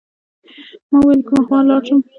[0.91, 1.99] ما ویل کومه خوا لاړ شم.